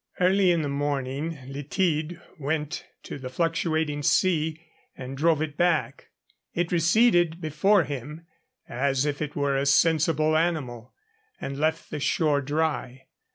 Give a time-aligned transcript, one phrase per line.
[0.19, 4.59] Early in the morning Illtyd went to the fluctuating sea
[4.97, 6.07] and drove it back;
[6.55, 8.25] it receded before him
[8.67, 10.91] 'as if it were a sensible animal,'
[11.39, 13.05] and left the shore dry.